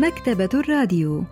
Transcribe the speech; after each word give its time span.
مكتبة 0.00 0.48
الراديو 0.54 1.24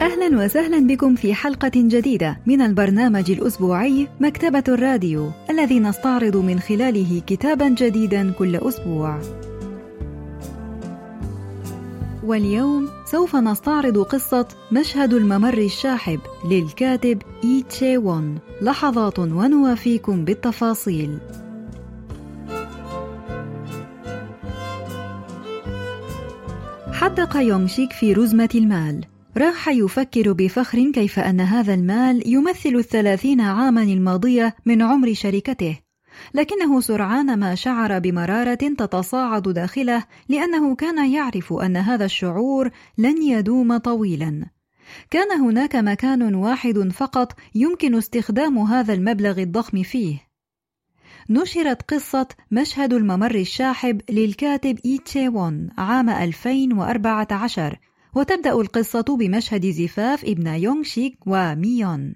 أهلا 0.00 0.44
وسهلا 0.44 0.86
بكم 0.86 1.14
في 1.14 1.34
حلقة 1.34 1.70
جديدة 1.74 2.38
من 2.46 2.60
البرنامج 2.60 3.30
الأسبوعي 3.30 4.08
مكتبة 4.20 4.64
الراديو 4.68 5.30
الذي 5.50 5.80
نستعرض 5.80 6.36
من 6.36 6.60
خلاله 6.60 7.22
كتابا 7.26 7.68
جديدا 7.68 8.32
كل 8.32 8.56
أسبوع. 8.56 9.20
واليوم 12.24 12.88
سوف 13.04 13.36
نستعرض 13.36 13.98
قصة 13.98 14.48
مشهد 14.72 15.14
الممر 15.14 15.58
الشاحب 15.58 16.20
للكاتب 16.50 17.22
إي 17.44 17.64
تشي 17.68 17.96
وون 17.96 18.38
لحظات 18.62 19.18
ونوافيكم 19.18 20.24
بالتفاصيل. 20.24 21.18
حدق 27.04 27.36
يونغ 27.36 27.66
شيك 27.66 27.92
في 27.92 28.12
رزمة 28.12 28.48
المال. 28.54 29.04
راح 29.36 29.68
يفكر 29.68 30.32
بفخر 30.32 30.90
كيف 30.90 31.18
أن 31.18 31.40
هذا 31.40 31.74
المال 31.74 32.22
يمثل 32.26 32.76
الثلاثين 32.76 33.40
عاما 33.40 33.82
الماضية 33.82 34.56
من 34.66 34.82
عمر 34.82 35.14
شركته. 35.14 35.78
لكنه 36.34 36.80
سرعان 36.80 37.38
ما 37.38 37.54
شعر 37.54 37.98
بمرارة 37.98 38.54
تتصاعد 38.78 39.42
داخله 39.42 40.04
لأنه 40.28 40.74
كان 40.74 41.10
يعرف 41.10 41.52
أن 41.52 41.76
هذا 41.76 42.04
الشعور 42.04 42.70
لن 42.98 43.22
يدوم 43.22 43.76
طويلا. 43.76 44.46
كان 45.10 45.40
هناك 45.40 45.76
مكان 45.76 46.34
واحد 46.34 46.88
فقط 46.88 47.32
يمكن 47.54 47.94
استخدام 47.94 48.58
هذا 48.58 48.94
المبلغ 48.94 49.42
الضخم 49.42 49.82
فيه. 49.82 50.33
نشرت 51.30 51.82
قصة 51.82 52.28
مشهد 52.50 52.92
الممر 52.92 53.34
الشاحب 53.34 54.00
للكاتب 54.10 54.78
إي 54.84 54.98
تشي 54.98 55.28
وون 55.28 55.70
عام 55.78 56.10
2014 56.10 57.78
وتبدأ 58.14 58.52
القصة 58.52 59.16
بمشهد 59.18 59.70
زفاف 59.70 60.24
ابن 60.24 60.46
يونغ 60.46 60.82
شيك 60.82 61.18
وميون 61.26 62.14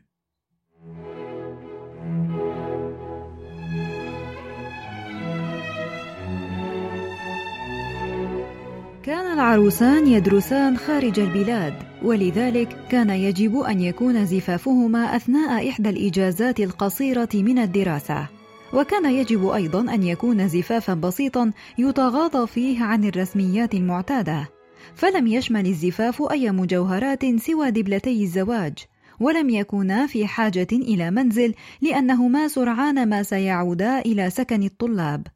كان 9.03 9.33
العروسان 9.33 10.07
يدرسان 10.07 10.77
خارج 10.77 11.21
البلاد 11.21 11.75
ولذلك 12.03 12.77
كان 12.91 13.11
يجب 13.11 13.59
أن 13.59 13.81
يكون 13.81 14.27
زفافهما 14.27 15.17
أثناء 15.17 15.69
إحدى 15.69 15.89
الإجازات 15.89 16.61
القصيرة 16.61 17.29
من 17.35 17.59
الدراسة. 17.59 18.38
وكان 18.73 19.11
يجب 19.11 19.47
أيضا 19.47 19.95
أن 19.95 20.03
يكون 20.03 20.49
زفافا 20.49 20.95
بسيطا 20.95 21.53
يتغاضى 21.79 22.47
فيه 22.47 22.85
عن 22.85 23.05
الرسميات 23.05 23.75
المعتادة 23.75 24.49
فلم 24.95 25.27
يشمل 25.27 25.67
الزفاف 25.67 26.23
أي 26.23 26.51
مجوهرات 26.51 27.37
سوى 27.37 27.71
دبلتي 27.71 28.23
الزواج 28.23 28.79
ولم 29.21 29.51
يكونا 29.51 30.07
في 30.07 30.27
حاجة 30.27 30.67
إلى 30.73 31.11
منزل 31.11 31.55
لأنهما 31.81 32.49
سرعان 32.49 33.09
ما 33.09 33.23
سيعودا 33.23 33.99
إلى 33.99 34.31
سكن 34.31 34.63
الطلاب. 34.63 35.27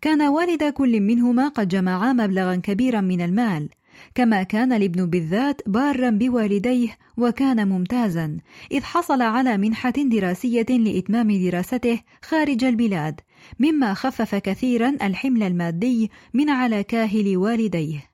كان 0.00 0.22
والد 0.22 0.64
كل 0.64 1.00
منهما 1.00 1.48
قد 1.48 1.68
جمعا 1.68 2.12
مبلغا 2.12 2.56
كبيرا 2.56 3.00
من 3.00 3.20
المال 3.20 3.68
كما 4.14 4.42
كان 4.42 4.72
الابن 4.72 5.06
بالذات 5.06 5.60
بارا 5.66 6.10
بوالديه 6.10 6.96
وكان 7.16 7.68
ممتازا 7.68 8.36
إذ 8.72 8.82
حصل 8.82 9.22
على 9.22 9.56
منحة 9.56 9.92
دراسية 9.96 10.66
لإتمام 10.70 11.32
دراسته 11.32 12.00
خارج 12.22 12.64
البلاد 12.64 13.20
مما 13.60 13.94
خفف 13.94 14.34
كثيرا 14.34 14.96
الحمل 15.02 15.42
المادي 15.42 16.10
من 16.34 16.50
على 16.50 16.82
كاهل 16.82 17.36
والديه. 17.36 18.12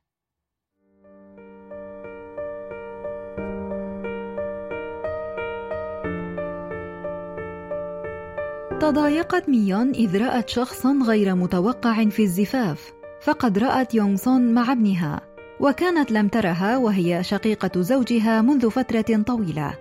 تضايقت 8.80 9.48
ميون 9.48 9.90
إذ 9.90 10.22
رأت 10.22 10.48
شخصا 10.48 10.98
غير 11.06 11.34
متوقع 11.34 12.04
في 12.04 12.22
الزفاف 12.22 12.92
فقد 13.22 13.58
رأت 13.58 13.94
يونغ 13.94 14.38
مع 14.38 14.72
ابنها. 14.72 15.27
وكانت 15.60 16.12
لم 16.12 16.28
ترها 16.28 16.76
وهي 16.76 17.22
شقيقة 17.22 17.80
زوجها 17.80 18.42
منذ 18.42 18.70
فترة 18.70 19.22
طويلة. 19.26 19.74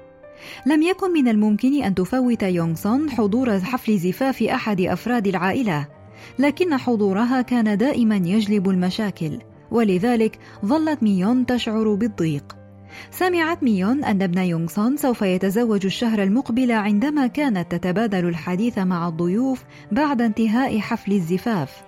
لم 0.66 0.82
يكن 0.82 1.14
من 1.14 1.28
الممكن 1.28 1.84
أن 1.84 1.96
تفوت 1.96 2.44
يونغ 2.44 3.10
حضور 3.10 3.60
حفل 3.60 3.98
زفاف 3.98 4.44
أحد 4.44 4.82
أفراد 4.82 5.28
العائلة 5.28 5.88
لكن 6.40 6.78
حضورها 6.78 7.42
كان 7.42 7.78
دائما 7.78 8.16
يجلب 8.16 8.70
المشاكل 8.70 9.40
ولذلك 9.72 10.40
ظلت 10.66 11.04
ميون 11.04 11.46
تشعر 11.46 11.94
بالضيق. 11.94 12.58
سمعت 13.12 13.64
ميون 13.64 14.04
أن 14.04 14.22
ابن 14.22 14.38
يونغ 14.38 14.68
سون 14.68 14.98
سوف 14.98 15.22
يتزوج 15.22 15.86
الشهر 15.86 16.24
المقبل 16.24 16.72
عندما 16.72 17.28
كانت 17.28 17.72
تتبادل 17.76 18.28
الحديث 18.28 18.78
مع 18.78 19.08
الضيوف 19.08 19.64
بعد 19.92 20.22
انتهاء 20.22 20.80
حفل 20.80 21.12
الزفاف. 21.12 21.87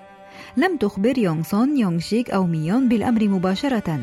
لم 0.58 0.78
تخبر 0.78 1.18
يونغ 1.18 1.44
سون 1.44 1.78
يونغ 1.78 2.00
شيك 2.00 2.32
أو 2.32 2.48
ميون 2.48 2.90
بالأمر 2.90 3.28
مباشرة. 3.28 4.00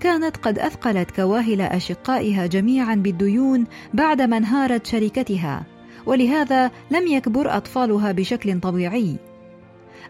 كانت 0.00 0.36
قد 0.36 0.58
أثقلت 0.58 1.10
كواهل 1.10 1.60
أشقائها 1.60 2.46
جميعا 2.46 2.94
بالديون 2.94 3.64
بعدما 3.94 4.36
انهارت 4.36 4.86
شركتها 4.86 5.64
ولهذا 6.06 6.70
لم 6.90 7.06
يكبر 7.06 7.56
أطفالها 7.56 8.12
بشكل 8.12 8.60
طبيعي. 8.60 9.16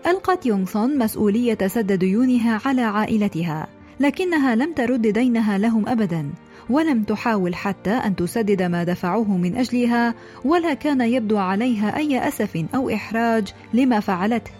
ألقت 0.07 0.47
يونغ 0.47 0.67
سون 0.67 0.99
مسؤولية 0.99 1.59
سد 1.67 1.93
ديونها 1.93 2.61
على 2.65 2.83
عائلتها 2.83 3.67
لكنها 4.01 4.55
لم 4.55 4.73
ترد 4.73 5.07
دينها 5.07 5.59
لهم 5.59 5.89
ابدا 5.89 6.31
ولم 6.71 7.03
تحاول 7.03 7.55
حتى 7.55 7.91
أن 7.91 8.17
تسدد 8.17 8.63
ما 8.63 8.85
دفعوه 8.85 9.37
من 9.37 9.57
أجلها 9.57 10.15
ولا 10.45 10.75
كان 10.75 11.01
يبدو 11.01 11.39
عليها 11.39 11.97
أي 11.97 12.29
أسف 12.29 12.65
أو 12.75 12.91
إحراج 12.91 13.53
لما 13.75 14.01
فعلته. 14.01 14.51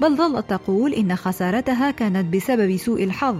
بل 0.00 0.16
ظلت 0.16 0.50
تقول 0.50 0.94
إن 0.94 1.16
خسارتها 1.16 1.90
كانت 1.90 2.34
بسبب 2.34 2.76
سوء 2.76 3.04
الحظ 3.04 3.36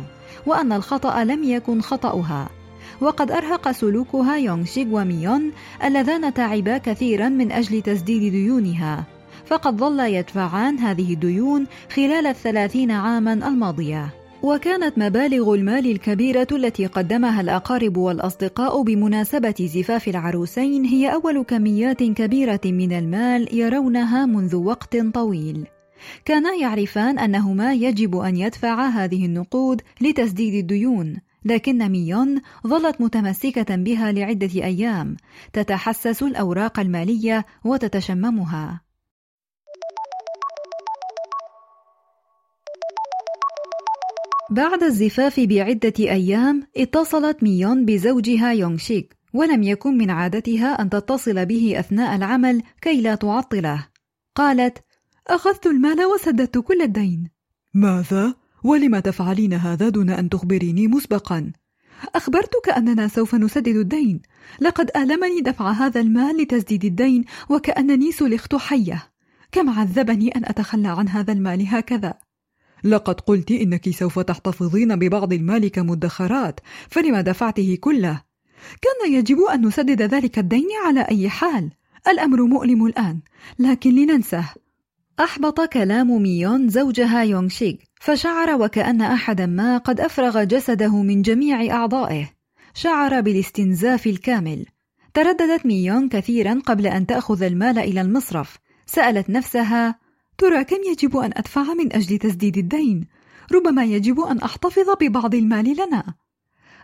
وأن 0.47 0.73
الخطأ 0.73 1.25
لم 1.25 1.45
يكن 1.45 1.81
خطأها. 1.81 2.49
وقد 3.01 3.31
أرهق 3.31 3.71
سلوكها 3.71 4.37
يونغ 4.37 4.65
شيغ 4.65 4.87
وميون 4.91 5.53
اللذان 5.85 6.35
تعبا 6.35 6.79
كثيرا 6.79 7.29
من 7.29 7.53
أجل 7.53 7.83
تسديد 7.83 8.33
ديونها. 8.33 9.05
فقد 9.45 9.77
ظل 9.77 10.01
يدفعان 10.01 10.79
هذه 10.79 11.13
الديون 11.13 11.67
خلال 11.95 12.27
الثلاثين 12.27 12.91
عاما 12.91 13.33
الماضية. 13.33 14.23
وكانت 14.43 14.99
مبالغ 14.99 15.55
المال 15.55 15.91
الكبيرة 15.91 16.47
التي 16.53 16.87
قدمها 16.87 17.41
الأقارب 17.41 17.97
والأصدقاء 17.97 18.83
بمناسبة 18.83 19.55
زفاف 19.75 20.09
العروسين 20.09 20.85
هي 20.85 21.13
أول 21.13 21.43
كميات 21.43 22.03
كبيرة 22.03 22.61
من 22.65 22.93
المال 22.93 23.59
يرونها 23.59 24.27
منذ 24.27 24.57
وقت 24.57 24.97
طويل. 24.97 25.67
كانا 26.25 26.55
يعرفان 26.55 27.19
أنهما 27.19 27.75
يجب 27.75 28.17
أن 28.17 28.37
يدفعا 28.37 28.89
هذه 28.89 29.27
النقود 29.27 29.83
لتسديد 30.01 30.55
الديون، 30.55 31.17
لكن 31.45 31.89
ميون 31.89 32.41
ظلت 32.67 33.01
متمسكة 33.01 33.77
بها 33.77 34.13
لعدة 34.13 34.65
أيام، 34.65 35.17
تتحسس 35.53 36.23
الأوراق 36.23 36.81
المالية 36.81 37.47
وتتشممها. 37.65 38.81
بعد 44.51 44.83
الزفاف 44.83 45.41
بعدة 45.41 45.93
أيام 46.01 46.67
اتصلت 46.77 47.43
ميون 47.43 47.85
بزوجها 47.85 48.53
يونغ 48.53 48.77
شيك 48.77 49.17
ولم 49.35 49.63
يكن 49.63 49.99
من 49.99 50.11
عادتها 50.11 50.83
أن 50.83 50.91
تتصل 50.91 51.47
به 51.47 51.79
أثناء 51.79 52.17
العمل 52.17 52.63
كي 52.81 53.01
لا 53.01 53.15
تعطله 53.15 53.87
قالت 54.35 54.79
أخذت 55.29 55.67
المال 55.67 56.05
وسددت 56.05 56.59
كل 56.59 56.83
الدين. 56.83 57.31
ماذا؟ 57.75 58.35
ولم 58.65 58.99
تفعلين 58.99 59.53
هذا 59.55 59.89
دون 59.89 60.11
أن 60.11 60.29
تخبريني 60.29 60.89
مسبقا؟ 60.89 61.53
أخبرتك 62.15 62.69
أننا 62.77 63.09
سوف 63.09 63.35
نسدد 63.35 63.77
الدين. 63.77 64.23
لقد 64.61 64.91
آلمني 64.97 65.41
دفع 65.41 65.71
هذا 65.71 66.01
المال 66.01 66.37
لتسديد 66.43 66.85
الدين 66.85 67.25
وكأنني 67.49 68.13
سلخت 68.13 68.55
حية. 68.55 69.13
كم 69.53 69.71
عذبني 69.71 70.29
أن 70.29 70.45
أتخلى 70.45 70.89
عن 70.89 71.09
هذا 71.09 71.33
المال 71.33 71.67
هكذا؟ 71.69 72.15
لقد 72.85 73.21
قلت 73.21 73.51
إنك 73.51 73.91
سوف 73.91 74.19
تحتفظين 74.19 74.97
ببعض 74.97 75.33
المال 75.33 75.69
كمدخرات 75.69 76.61
فلما 76.89 77.21
دفعته 77.21 77.79
كله؟ 77.81 78.23
كان 78.83 79.13
يجب 79.13 79.41
أن 79.41 79.67
نسدد 79.67 80.03
ذلك 80.03 80.39
الدين 80.39 80.69
على 80.87 81.01
أي 81.01 81.29
حال. 81.29 81.71
الأمر 82.09 82.43
مؤلم 82.43 82.87
الآن 82.87 83.21
لكن 83.59 83.95
لننسه 83.95 84.45
أحبط 85.21 85.61
كلام 85.61 86.23
ميون 86.23 86.69
زوجها 86.69 87.23
يونغ 87.23 87.49
شيغ 87.49 87.75
فشعر 88.01 88.63
وكأن 88.63 89.01
أحدا 89.01 89.47
ما 89.47 89.79
قد 89.79 90.01
أفرغ 90.01 90.45
جسده 90.45 91.03
من 91.03 91.23
جميع 91.23 91.77
أعضائه 91.77 92.31
شعر 92.75 93.21
بالاستنزاف 93.21 94.07
الكامل 94.07 94.67
ترددت 95.15 95.67
ميون 95.67 96.09
كثيرا 96.09 96.61
قبل 96.67 96.87
أن 96.87 97.07
تأخذ 97.07 97.43
المال 97.43 97.79
إلى 97.79 98.01
المصرف 98.01 98.59
سألت 98.87 99.31
نفسها 99.31 99.99
ترى 100.39 100.65
كم 100.65 100.77
يجب 100.91 101.17
أن 101.17 101.31
أدفع 101.37 101.75
من 101.75 101.93
أجل 101.93 102.19
تسديد 102.19 102.59
الدين؟ 102.59 103.09
ربما 103.53 103.85
يجب 103.85 104.21
أن 104.21 104.39
أحتفظ 104.39 104.87
ببعض 105.01 105.35
المال 105.35 105.65
لنا. 105.65 106.05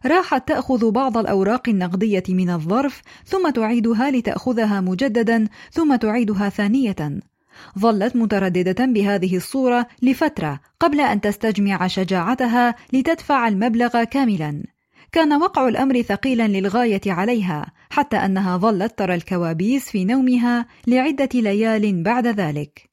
راحت 0.07 0.49
تأخذ 0.49 0.91
بعض 0.91 1.19
الأوراق 1.19 1.69
النقدية 1.69 2.23
من 2.29 2.51
الظرف 2.51 3.03
ثم 3.27 3.51
تعيدها 3.51 4.11
لتأخذها 4.11 4.81
مجددا 4.81 5.49
ثم 5.73 5.97
تعيدها 5.97 6.49
ثانية. 6.49 7.21
ظلت 7.79 8.17
مترددة 8.17 8.87
بهذه 8.87 9.37
الصورة 9.37 9.87
لفترة 10.03 10.61
قبل 10.81 11.01
أن 11.01 11.21
تستجمع 11.21 11.87
شجاعتها 11.87 12.75
لتدفع 12.93 13.49
المبلغ 13.49 14.05
كاملا. 14.05 14.63
كان 15.13 15.33
وقع 15.33 15.69
الأمر 15.69 16.03
ثقيلا 16.03 16.49
للغاية 16.49 17.01
عليها 17.07 17.67
حتى 17.91 18.17
أنها 18.17 18.57
ظلت 18.57 18.99
ترى 18.99 19.15
الكوابيس 19.15 19.91
في 19.91 20.05
نومها 20.05 20.67
لعدة 20.87 21.29
ليال 21.35 22.03
بعد 22.03 22.27
ذلك. 22.27 22.89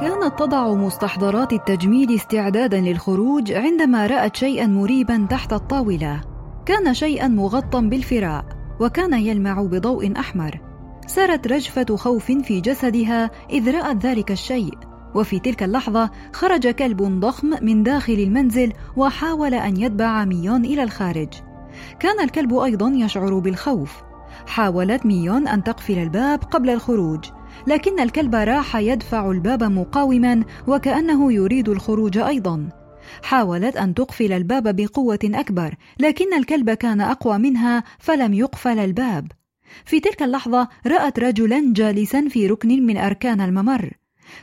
كانت 0.00 0.38
تضع 0.38 0.74
مستحضرات 0.74 1.52
التجميل 1.52 2.14
استعدادا 2.14 2.80
للخروج 2.80 3.52
عندما 3.52 4.06
رأت 4.06 4.36
شيئا 4.36 4.66
مريبا 4.66 5.26
تحت 5.30 5.52
الطاولة. 5.52 6.20
كان 6.66 6.94
شيئا 6.94 7.28
مغطى 7.28 7.80
بالفراء 7.80 8.57
وكان 8.80 9.12
يلمع 9.12 9.62
بضوء 9.62 10.12
أحمر. 10.18 10.60
سرت 11.06 11.46
رجفة 11.46 11.96
خوف 11.96 12.24
في 12.24 12.60
جسدها 12.60 13.30
إذ 13.50 13.74
رأت 13.74 14.06
ذلك 14.06 14.30
الشيء 14.30 14.74
وفي 15.14 15.38
تلك 15.38 15.62
اللحظة 15.62 16.10
خرج 16.32 16.68
كلب 16.68 17.02
ضخم 17.20 17.50
من 17.62 17.82
داخل 17.82 18.12
المنزل 18.12 18.72
وحاول 18.96 19.54
أن 19.54 19.76
يتبع 19.76 20.24
ميون 20.24 20.64
إلى 20.64 20.82
الخارج. 20.82 21.28
كان 22.00 22.20
الكلب 22.20 22.54
أيضا 22.54 22.92
يشعر 22.94 23.38
بالخوف. 23.38 24.02
حاولت 24.46 25.06
ميون 25.06 25.48
أن 25.48 25.64
تقفل 25.64 25.98
الباب 25.98 26.44
قبل 26.44 26.70
الخروج، 26.70 27.24
لكن 27.66 28.00
الكلب 28.00 28.34
راح 28.34 28.76
يدفع 28.76 29.30
الباب 29.30 29.62
مقاوما 29.62 30.44
وكأنه 30.66 31.32
يريد 31.32 31.68
الخروج 31.68 32.18
أيضا. 32.18 32.68
حاولت 33.22 33.76
أن 33.76 33.94
تقفل 33.94 34.32
الباب 34.32 34.76
بقوة 34.76 35.18
أكبر، 35.24 35.74
لكن 36.00 36.34
الكلب 36.34 36.70
كان 36.70 37.00
أقوى 37.00 37.38
منها 37.38 37.84
فلم 37.98 38.34
يقفل 38.34 38.78
الباب. 38.78 39.32
في 39.84 40.00
تلك 40.00 40.22
اللحظة 40.22 40.68
رأت 40.86 41.18
رجلا 41.18 41.72
جالسا 41.76 42.28
في 42.28 42.46
ركن 42.46 42.86
من 42.86 42.96
أركان 42.96 43.40
الممر. 43.40 43.92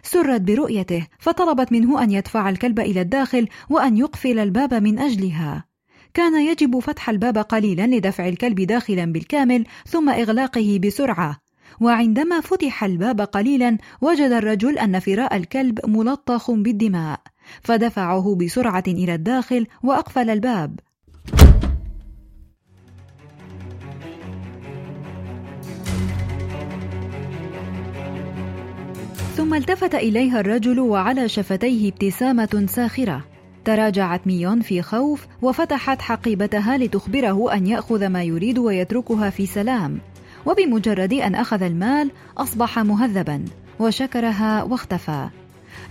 سرت 0.03 0.41
برؤيته 0.41 1.07
فطلبت 1.19 1.71
منه 1.71 2.03
أن 2.03 2.11
يدفع 2.11 2.49
الكلب 2.49 2.79
إلى 2.79 3.01
الداخل 3.01 3.47
وأن 3.69 3.97
يقفل 3.97 4.39
الباب 4.39 4.73
من 4.73 4.99
أجلها 4.99 5.65
كان 6.13 6.41
يجب 6.47 6.79
فتح 6.79 7.09
الباب 7.09 7.37
قليلا 7.37 7.87
لدفع 7.87 8.27
الكلب 8.27 8.61
داخلا 8.61 9.05
بالكامل 9.05 9.65
ثم 9.87 10.09
إغلاقه 10.09 10.79
بسرعة 10.83 11.37
وعندما 11.81 12.39
فتح 12.41 12.83
الباب 12.83 13.21
قليلا 13.21 13.77
وجد 14.01 14.31
الرجل 14.31 14.77
أن 14.77 14.99
فراء 14.99 15.35
الكلب 15.35 15.79
ملطخ 15.89 16.51
بالدماء 16.51 17.19
فدفعه 17.61 18.35
بسرعة 18.35 18.83
إلى 18.87 19.15
الداخل 19.15 19.67
وأقفل 19.83 20.29
الباب. 20.29 20.79
ثم 29.35 29.53
التفت 29.53 29.95
إليها 29.95 30.39
الرجل 30.39 30.79
وعلى 30.79 31.29
شفتيه 31.29 31.89
ابتسامة 31.89 32.65
ساخرة. 32.69 33.23
تراجعت 33.65 34.27
ميون 34.27 34.61
في 34.61 34.81
خوف 34.81 35.27
وفتحت 35.41 36.01
حقيبتها 36.01 36.77
لتخبره 36.77 37.53
أن 37.53 37.67
يأخذ 37.67 38.07
ما 38.07 38.23
يريد 38.23 38.57
ويتركها 38.57 39.29
في 39.29 39.45
سلام. 39.45 39.99
وبمجرد 40.45 41.13
أن 41.13 41.35
أخذ 41.35 41.63
المال 41.63 42.11
أصبح 42.37 42.79
مهذبا 42.79 43.45
وشكرها 43.79 44.63
واختفى. 44.63 45.29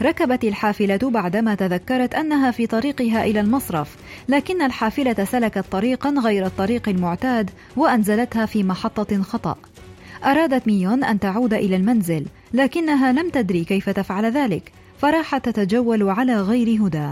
ركبت 0.03 0.45
الحافلة 0.45 0.99
بعدما 1.03 1.55
تذكرت 1.55 2.15
أنها 2.15 2.51
في 2.51 2.67
طريقها 2.67 3.25
إلى 3.25 3.41
المصرف، 3.41 3.97
لكن 4.29 4.63
الحافلة 4.63 5.25
سلكت 5.25 5.65
طريقا 5.71 6.11
غير 6.11 6.47
الطريق 6.47 6.89
المعتاد 6.89 7.51
وأنزلتها 7.77 8.47
في 8.47 8.63
محطة 8.63 9.23
خطأ. 9.23 9.57
أرادت 10.25 10.67
ميون 10.67 11.05
أن 11.05 11.21
تعود 11.21 11.55
إلى 11.55 11.77
المنزل، 11.77 12.27
لكنها 12.55 13.13
لم 13.13 13.31
تدري 13.31 13.65
كيف 13.65 13.91
تفعل 13.91 14.25
ذلك 14.25 14.73
فراحت 14.99 15.49
تتجول 15.49 16.11
على 16.11 16.41
غير 16.41 16.87
هدى 16.87 17.09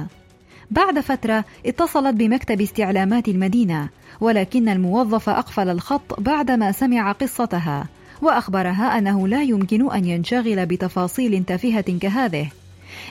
بعد 0.70 1.00
فترة 1.00 1.44
اتصلت 1.66 2.14
بمكتب 2.14 2.60
استعلامات 2.60 3.28
المدينة 3.28 3.88
ولكن 4.20 4.68
الموظف 4.68 5.28
أقفل 5.28 5.68
الخط 5.68 6.20
بعدما 6.20 6.72
سمع 6.72 7.12
قصتها 7.12 7.86
وأخبرها 8.22 8.98
أنه 8.98 9.28
لا 9.28 9.42
يمكن 9.42 9.92
أن 9.92 10.04
ينشغل 10.04 10.66
بتفاصيل 10.66 11.44
تافهة 11.44 11.98
كهذه 11.98 12.48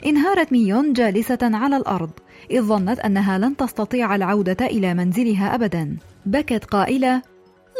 انهارت 0.05 0.51
ميون 0.51 0.93
جالسة 0.93 1.39
على 1.41 1.77
الأرض 1.77 2.11
إذ 2.51 2.61
ظنت 2.61 2.99
أنها 2.99 3.37
لن 3.37 3.57
تستطيع 3.57 4.15
العودة 4.15 4.65
إلى 4.65 4.93
منزلها 4.93 5.55
أبدا. 5.55 5.97
بكت 6.25 6.65
قائلة 6.65 7.21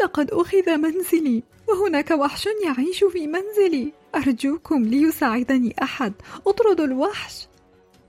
لقد 0.03 0.31
أخذ 0.31 0.77
منزلي 0.77 1.43
وهناك 1.69 2.11
وحش 2.11 2.47
يعيش 2.65 3.03
في 3.03 3.27
منزلي. 3.27 3.93
أرجوكم 4.15 4.83
ليساعدني 4.83 5.75
أحد 5.83 6.13
اطردوا 6.47 6.85
الوحش. 6.85 7.47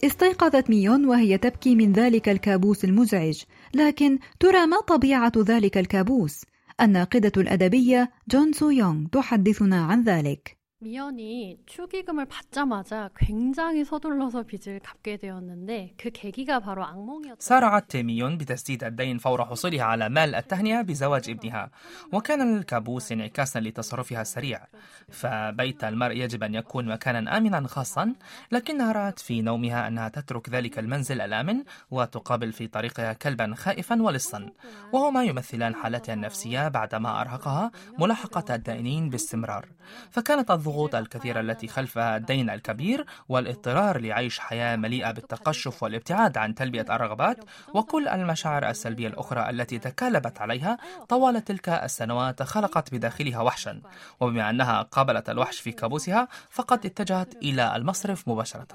استيقظت 0.04 0.70
ميون 0.70 1.04
وهي 1.06 1.38
تبكي 1.38 1.74
من 1.74 1.92
ذلك 1.92 2.28
الكابوس 2.28 2.84
المزعج. 2.84 3.42
لكن 3.74 4.18
ترى 4.40 4.66
ما 4.66 4.80
طبيعة 4.80 5.32
ذلك 5.38 5.78
الكابوس؟ 5.78 6.44
الناقدة 6.80 7.32
الأدبية 7.36 8.10
جون 8.28 8.52
سو 8.52 8.70
يونغ 8.70 9.08
تحدثنا 9.12 9.84
عن 9.84 10.02
ذلك. 10.02 10.61
미연이 10.81 11.57
축의금을 11.65 12.25
받자마자 12.25 13.09
굉장히 13.17 13.83
서둘러서 13.83 14.43
빚을 14.43 14.79
갚게 14.79 15.17
되었는데 15.17 15.95
그 15.97 16.11
계기가 16.11 16.59
바로 16.59 16.85
악몽이었다. 16.85 17.39
سارعت 17.39 17.95
ميون 17.95 18.37
بتسديد 18.37 18.83
الدين 18.83 19.17
فور 19.17 19.45
حصولها 19.45 19.83
على 19.83 20.09
مال 20.09 20.35
التهنئة 20.35 20.81
بزواج 20.81 21.29
ابنها 21.29 21.71
وكان 22.13 22.57
الكابوس 22.57 23.11
انعكاسا 23.11 23.59
لتصرفها 23.59 24.21
السريع 24.21 24.67
فبيت 25.09 25.83
المرء 25.83 26.15
يجب 26.15 26.43
أن 26.43 26.53
يكون 26.53 26.85
مكانا 26.85 27.37
آمنا 27.37 27.67
خاصا 27.67 28.13
لكنها 28.51 28.91
رأت 28.91 29.19
في 29.19 29.41
نومها 29.41 29.87
أنها 29.87 30.09
تترك 30.09 30.49
ذلك 30.49 30.79
المنزل 30.79 31.21
الآمن 31.21 31.63
وتقابل 31.91 32.51
في 32.51 32.67
طريقها 32.67 33.13
كلبا 33.13 33.53
خائفا 33.55 34.01
ولصا 34.01 34.49
وهما 34.93 35.23
يمثلان 35.23 35.75
حالتها 35.75 36.13
النفسية 36.13 36.67
بعدما 36.67 37.21
أرهقها 37.21 37.71
ملاحقة 37.99 38.55
الدائنين 38.55 39.09
باستمرار 39.09 39.65
فكانت 40.11 40.51
الظروف 40.51 40.67
الضغوط 40.72 40.94
الكثيرة 40.94 41.40
التي 41.40 41.68
خلفها 41.68 42.16
الدين 42.16 42.50
الكبير 42.50 43.06
والاضطرار 43.28 44.00
لعيش 44.00 44.38
حياة 44.38 44.76
مليئة 44.76 45.10
بالتقشف 45.10 45.82
والابتعاد 45.82 46.38
عن 46.38 46.54
تلبية 46.54 46.86
الرغبات 46.90 47.44
وكل 47.74 48.08
المشاعر 48.08 48.68
السلبية 48.68 49.08
الأخرى 49.08 49.50
التي 49.50 49.78
تكالبت 49.78 50.40
عليها 50.40 50.78
طوال 51.08 51.44
تلك 51.44 51.68
السنوات 51.68 52.42
خلقت 52.42 52.94
بداخلها 52.94 53.40
وحشا. 53.40 53.80
وبما 54.20 54.50
أنها 54.50 54.82
قابلت 54.82 55.30
الوحش 55.30 55.60
في 55.60 55.72
كابوسها 55.72 56.28
فقد 56.50 56.86
اتجهت 56.86 57.36
إلى 57.36 57.76
المصرف 57.76 58.28
مباشرة. 58.28 58.66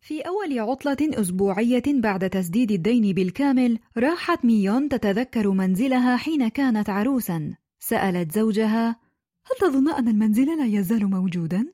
في 0.00 0.20
أول 0.20 0.58
عطلة 0.58 0.96
أسبوعية 1.02 1.82
بعد 1.86 2.30
تسديد 2.30 2.72
الدين 2.72 3.14
بالكامل 3.14 3.78
راحت 3.96 4.44
ميون 4.44 4.88
تتذكر 4.88 5.50
منزلها 5.50 6.16
حين 6.16 6.48
كانت 6.48 6.90
عروسا. 6.90 7.54
سألت 7.78 8.32
زوجها 8.32 9.05
هل 9.46 9.68
تظن 9.68 9.88
أن 9.88 10.08
المنزل 10.08 10.58
لا 10.58 10.66
يزال 10.66 11.10
موجودا؟ 11.10 11.66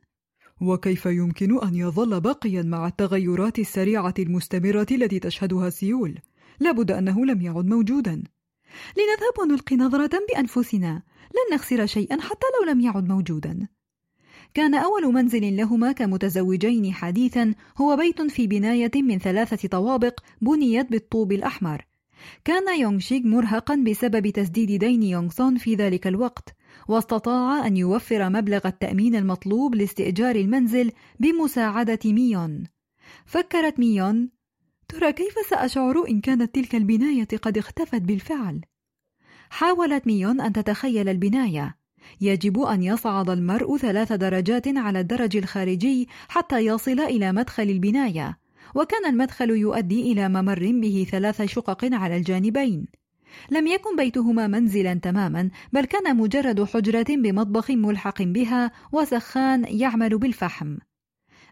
وكيف 0.61 1.07
يمكن 1.07 1.63
أن 1.63 1.75
يظل 1.75 2.21
باقيا 2.21 2.63
مع 2.63 2.87
التغيرات 2.87 3.59
السريعة 3.59 4.15
المستمرة 4.19 4.87
التي 4.91 5.19
تشهدها 5.19 5.71
سيول؟ 5.71 6.19
لابد 6.61 6.91
أنه 6.91 7.27
لم 7.27 7.41
يعد 7.43 7.67
موجودا. 7.67 8.23
لنذهب 8.97 9.39
ونلقي 9.43 9.77
نظرة 9.77 10.11
بأنفسنا. 10.29 11.03
لن 11.33 11.55
نخسر 11.55 11.87
شيئا 11.87 12.21
حتى 12.21 12.47
لو 12.61 12.73
لم 12.73 12.81
يعد 12.81 13.09
موجودا. 13.09 13.69
كان 14.55 14.75
أول 14.75 15.13
منزل 15.13 15.57
لهما 15.57 15.93
كمتزوجين 15.93 16.93
حديثا 16.93 17.55
هو 17.77 17.97
بيت 17.97 18.23
في 18.23 18.47
بناية 18.47 19.03
من 19.03 19.19
ثلاثة 19.19 19.69
طوابق 19.69 20.21
بنيت 20.41 20.91
بالطوب 20.91 21.33
الأحمر. 21.33 21.87
كان 22.45 22.81
يونغ 22.81 22.99
شيك 22.99 23.27
مرهقا 23.27 23.77
بسبب 23.77 24.29
تسديد 24.29 24.79
دين 24.79 25.03
يونغ 25.03 25.31
سون 25.31 25.57
في 25.59 25.75
ذلك 25.75 26.07
الوقت. 26.07 26.55
واستطاع 26.89 27.67
أن 27.67 27.77
يوفر 27.77 28.29
مبلغ 28.29 28.61
التأمين 28.67 29.17
المطلوب 29.17 29.75
لاستئجار 29.75 30.37
المنزل 30.37 30.93
بمساعدة 31.21 31.99
ميون. 32.05 32.65
فكرت 33.27 33.79
ميون: 33.79 34.31
ترى 34.89 35.13
كيف 35.13 35.35
سأشعر 35.51 36.09
إن 36.09 36.21
كانت 36.21 36.55
تلك 36.55 36.75
البناية 36.75 37.29
قد 37.43 37.59
اختفت 37.59 38.03
بالفعل؟ 38.03 38.61
حاولت 39.51 40.07
ميون 40.07 40.41
أن 40.41 40.53
تتخيل 40.53 41.09
البناية. 41.09 41.77
يجب 42.21 42.61
أن 42.61 42.83
يصعد 42.83 43.31
المرء 43.31 43.77
ثلاث 43.77 44.13
درجات 44.13 44.69
على 44.69 45.01
الدرج 45.01 45.37
الخارجي 45.37 46.09
حتى 46.29 46.59
يصل 46.59 47.01
إلى 47.01 47.33
مدخل 47.33 47.63
البناية، 47.63 48.39
وكان 48.75 49.07
المدخل 49.07 49.51
يؤدي 49.51 50.13
إلى 50.13 50.29
ممر 50.29 50.73
به 50.81 51.07
ثلاث 51.11 51.43
شقق 51.43 51.89
على 51.93 52.17
الجانبين. 52.17 52.87
لم 53.51 53.67
يكن 53.67 53.97
بيتهما 53.97 54.47
منزلا 54.47 54.95
تماما 54.95 55.51
بل 55.73 55.85
كان 55.85 56.17
مجرد 56.17 56.65
حجرة 56.65 57.07
بمطبخ 57.09 57.71
ملحق 57.71 58.23
بها 58.23 58.71
وسخان 58.93 59.65
يعمل 59.65 60.19
بالفحم. 60.19 60.77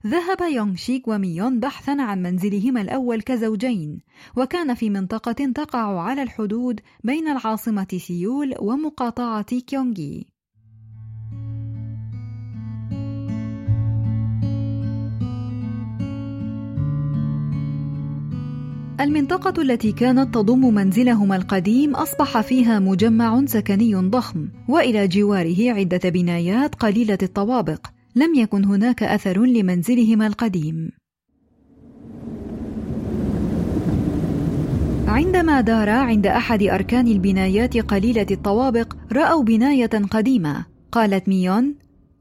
ذهب 0.07 0.41
يونغ 0.53 0.75
شيك 0.75 1.09
وميون 1.09 1.61
بحثا 1.61 1.97
عن 2.01 2.23
منزلهما 2.23 2.81
الأول 2.81 3.23
كزوجين 3.23 4.01
وكان 4.37 4.75
في 4.75 4.91
منطقة 4.91 5.53
تقع 5.55 6.01
على 6.01 6.23
الحدود 6.23 6.81
بين 7.05 7.29
العاصمة 7.29 7.89
سيول 8.07 8.55
ومقاطعة 8.61 9.59
كيونغي. 9.61 10.40
المنطقة 19.01 19.63
التي 19.63 19.93
كانت 19.93 20.35
تضم 20.35 20.75
منزلهما 20.75 21.37
القديم 21.37 21.95
أصبح 21.95 22.41
فيها 22.41 22.79
مجمع 22.79 23.45
سكني 23.47 23.95
ضخم، 23.95 24.49
وإلى 24.69 25.09
جواره 25.09 25.71
عدة 25.71 26.11
بنايات 26.11 26.75
قليلة 26.75 27.19
الطوابق، 27.23 27.87
لم 28.17 28.35
يكن 28.35 28.65
هناك 28.65 29.03
أثر 29.03 29.41
لمنزلهما 29.45 30.27
القديم. 30.27 30.91
عندما 35.09 35.61
دارا 35.61 35.93
عند 35.93 36.27
أحد 36.27 36.63
أركان 36.63 37.09
البنايات 37.09 37.77
قليلة 37.77 38.27
الطوابق، 38.31 38.97
رأوا 39.13 39.43
بناية 39.43 39.87
قديمة. 40.11 40.67
قالت 40.93 41.29
ميون: 41.29 41.75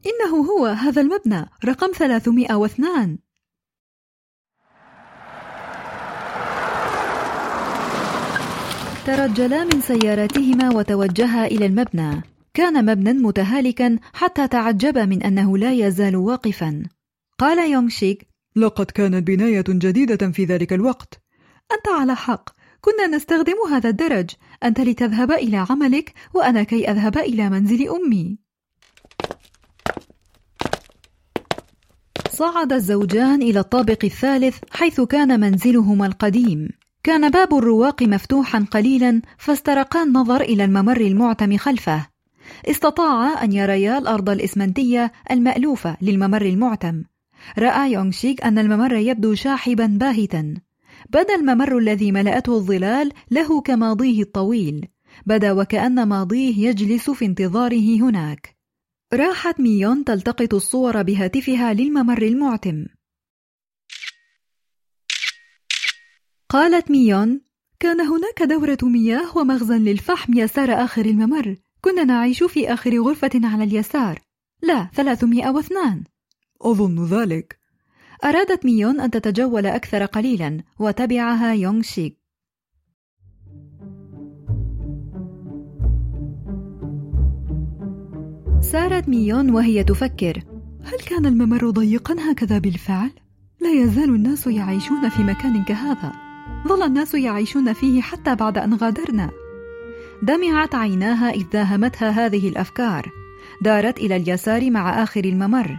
إنه 0.05 0.35
هو 0.51 0.65
هذا 0.65 1.01
المبنى 1.01 1.45
رقم 1.65 1.91
302 1.97 3.28
ترجلا 9.09 9.63
من 9.63 9.81
سيارتهما 9.81 10.69
وتوجها 10.69 11.45
إلى 11.45 11.65
المبنى. 11.65 12.21
كان 12.53 12.85
مبنى 12.85 13.13
متهالكا 13.13 13.99
حتى 14.13 14.47
تعجب 14.47 14.97
من 14.97 15.23
أنه 15.23 15.57
لا 15.57 15.73
يزال 15.73 16.15
واقفا. 16.15 16.83
قال 17.39 17.71
يونغ 17.71 17.89
شيك 17.89 18.27
لقد 18.55 18.85
كانت 18.85 19.27
بناية 19.27 19.63
جديدة 19.67 20.31
في 20.31 20.45
ذلك 20.45 20.73
الوقت. 20.73 21.21
أنت 21.71 21.87
على 21.99 22.15
حق. 22.15 22.49
كنا 22.81 23.07
نستخدم 23.07 23.55
هذا 23.71 23.89
الدرج. 23.89 24.29
أنت 24.63 24.79
لتذهب 24.81 25.31
إلى 25.31 25.65
عملك 25.69 26.13
وأنا 26.33 26.63
كي 26.63 26.91
أذهب 26.91 27.17
إلى 27.17 27.49
منزل 27.49 27.89
أمي. 27.89 28.37
صعد 32.31 32.73
الزوجان 32.73 33.41
إلى 33.41 33.59
الطابق 33.59 34.05
الثالث 34.05 34.57
حيث 34.71 35.01
كان 35.01 35.39
منزلهما 35.39 36.05
القديم. 36.05 36.78
كان 37.03 37.29
باب 37.29 37.53
الرواق 37.53 38.03
مفتوحا 38.03 38.65
قليلا 38.71 39.21
فاسترقا 39.37 40.03
النظر 40.03 40.41
إلى 40.41 40.65
الممر 40.65 41.01
المعتم 41.01 41.57
خلفه. 41.57 42.07
استطاعا 42.69 43.43
أن 43.43 43.51
يريا 43.51 43.97
الأرض 43.97 44.29
الإسمنتية 44.29 45.11
المألوفة 45.31 45.97
للممر 46.01 46.41
المعتم. 46.41 47.03
رأى 47.59 47.91
يونغ 47.91 48.11
شيك 48.11 48.43
أن 48.43 48.59
الممر 48.59 48.95
يبدو 48.95 49.33
شاحبا 49.35 49.85
باهتا. 49.85 50.53
بدا 51.09 51.35
الممر 51.35 51.77
الذي 51.77 52.11
ملأته 52.11 52.55
الظلال 52.55 53.11
له 53.31 53.61
كماضيه 53.61 54.21
الطويل. 54.21 54.87
بدا 55.25 55.51
وكأن 55.51 56.07
ماضيه 56.07 56.67
يجلس 56.67 57.09
في 57.09 57.25
انتظاره 57.25 58.01
هناك. 58.01 58.55
راحت 59.13 59.59
ميون 59.59 60.03
تلتقط 60.03 60.53
الصور 60.53 61.01
بهاتفها 61.01 61.73
للممر 61.73 62.21
المعتم. 62.21 62.85
قالت 66.51 66.91
ميون 66.91 67.41
كان 67.79 68.01
هناك 68.01 68.43
دورة 68.43 68.77
مياه 68.83 69.37
ومخزن 69.37 69.81
للفحم 69.81 70.33
يسار 70.33 70.83
آخر 70.83 71.05
الممر. 71.05 71.55
كنا 71.81 72.03
نعيش 72.03 72.43
في 72.43 72.73
آخر 72.73 72.99
غرفة 72.99 73.29
على 73.43 73.63
اليسار. 73.63 74.19
لا 74.63 74.89
302 74.93 76.03
أظن 76.61 77.05
ذلك. 77.05 77.59
أرادت 78.23 78.65
ميون 78.65 78.99
أن 78.99 79.11
تتجول 79.11 79.65
أكثر 79.65 80.05
قليلا 80.05 80.63
وتبعها 80.79 81.53
يونغ 81.53 81.81
شيك 81.81 82.19
سارت 88.61 89.09
ميون 89.09 89.49
وهي 89.49 89.83
تفكر 89.83 90.43
هل 90.83 90.99
كان 91.07 91.25
الممر 91.25 91.69
ضيقا 91.69 92.31
هكذا 92.31 92.57
بالفعل؟ 92.57 93.11
لا 93.61 93.71
يزال 93.71 94.09
الناس 94.09 94.47
يعيشون 94.47 95.09
في 95.09 95.23
مكان 95.23 95.63
كهذا. 95.63 96.28
ظل 96.67 96.83
الناس 96.83 97.13
يعيشون 97.13 97.73
فيه 97.73 98.01
حتى 98.01 98.35
بعد 98.35 98.57
أن 98.57 98.73
غادرنا. 98.73 99.29
دمعت 100.21 100.75
عيناها 100.75 101.29
إذ 101.29 101.43
داهمتها 101.53 102.09
هذه 102.09 102.49
الأفكار. 102.49 103.11
دارت 103.61 103.99
إلى 103.99 104.15
اليسار 104.15 104.71
مع 104.71 105.03
آخر 105.03 105.25
الممر. 105.25 105.77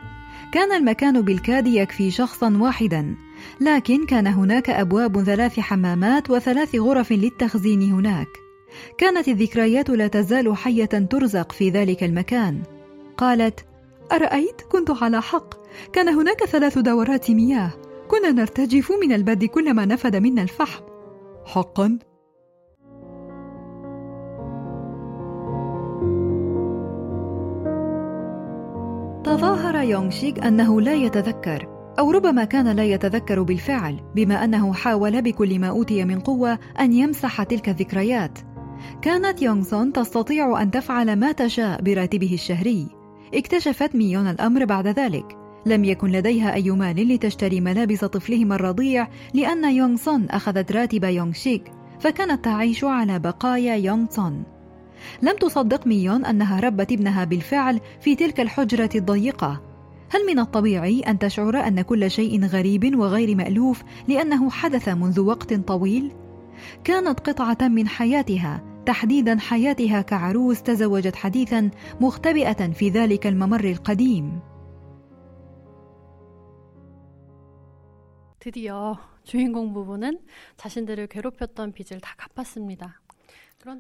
كان 0.53 0.73
المكان 0.73 1.21
بالكاد 1.21 1.67
يكفي 1.67 2.11
شخصا 2.11 2.57
واحدا. 2.61 3.17
لكن 3.61 4.07
كان 4.07 4.27
هناك 4.27 4.71
أبواب 4.71 5.23
ثلاث 5.23 5.61
حمامات 5.61 6.31
وثلاث 6.31 6.75
غرف 6.75 7.13
للتخزين 7.13 7.93
هناك. 7.93 8.29
كانت 8.99 9.29
الذكريات 9.29 9.91
لا 9.91 10.07
تزال 10.07 10.57
حية 10.57 10.85
ترزق 10.85 11.53
في 11.53 11.71
ذلك 11.71 12.05
المكان. 12.05 12.63
قالت 13.17 13.61
أرأيت؟ 14.13 14.61
كنت 14.61 14.91
على 15.03 15.23
حق. 15.23 15.55
كان 15.93 16.09
هناك 16.09 16.45
ثلاث 16.45 16.79
دورات 16.79 17.31
مياه. 17.31 17.73
كنا 18.11 18.33
نرتجف 18.33 18.93
من 19.03 19.13
البرد 19.13 19.45
كلما 19.45 19.85
نفد 19.85 20.17
منا 20.17 20.43
الفحم. 20.43 20.83
حقا. 21.45 21.99
تظاهر 29.25 29.83
يونغ 29.83 30.11
شيك 30.11 30.39
أنه 30.39 30.81
لا 30.81 30.95
يتذكر 30.95 31.69
أو 31.99 32.11
ربما 32.11 32.45
كان 32.45 32.69
لا 32.77 32.85
يتذكر 32.85 33.43
بالفعل 33.43 34.01
بما 34.15 34.45
أنه 34.45 34.73
حاول 34.73 35.23
بكل 35.23 35.59
ما 35.59 35.69
أوتي 35.69 36.05
من 36.05 36.21
قوة 36.21 36.59
أن 36.81 36.93
يمسح 36.93 37.43
تلك 37.43 37.69
الذكريات. 37.69 38.39
كانت 39.03 39.43
يونغ 39.43 39.63
سون 39.63 39.93
تستطيع 39.93 40.63
أن 40.63 40.71
تفعل 40.71 41.17
ما 41.17 41.33
تشاء 41.33 41.83
براتبه 41.83 42.35
الشهري. 42.35 42.89
اكتشفت 43.35 43.95
ميون 43.95 44.27
الأمر 44.27 44.65
بعد 44.65 44.87
ذلك. 44.87 45.40
لم 45.67 45.85
يكن 45.85 46.09
لديها 46.11 46.55
أي 46.55 46.71
مال 46.71 47.09
لتشتري 47.09 47.61
ملابس 47.61 48.05
طفلهما 48.05 48.55
الرضيع 48.55 49.09
لأن 49.35 49.65
يونغ 49.65 49.97
سون 49.97 50.27
أخذت 50.31 50.73
راتب 50.73 51.05
يونغ 51.05 51.33
شيك 51.33 51.73
فكانت 52.01 52.45
تعيش 52.45 52.85
على 52.85 53.19
بقايا 53.19 53.77
يونغ 53.77 54.07
سون 54.11 54.45
لم 55.23 55.37
تصدق 55.37 55.87
ميون 55.87 56.25
أنها 56.25 56.61
ربت 56.61 56.93
ابنها 56.93 57.25
بالفعل 57.25 57.81
في 58.01 58.15
تلك 58.15 58.41
الحجرة 58.41 58.91
الضيقة. 58.95 59.61
هل 60.11 60.27
من 60.27 60.39
الطبيعي 60.39 61.01
أن 61.01 61.19
تشعر 61.19 61.67
أن 61.67 61.81
كل 61.81 62.11
شيء 62.11 62.45
غريب 62.45 62.99
وغير 62.99 63.37
مألوف 63.37 63.83
لأنه 64.09 64.51
حدث 64.51 64.89
منذ 64.89 65.21
وقت 65.21 65.55
طويل؟ 65.55 66.13
كانت 66.85 67.21
قطعة 67.21 67.69
من 67.69 67.89
حياتها 67.89 68.63
تحديدا 68.87 69.39
حياتها 69.39 70.03
كعروس 70.03 70.63
تزوجت 70.63 71.17
حديثا 71.17 71.71
مختبئة 72.01 72.73
في 72.73 72.89
ذلك 72.89 73.27
الممر 73.27 73.65
القديم. 73.65 74.50
드디어 78.40 78.98
주인공 79.24 79.74
부부는 79.74 80.20
자신들을 80.58 81.08
괴롭혔던 81.08 81.72
빚을 81.72 82.00
다 82.02 82.16
갚았습니다. 82.18 83.02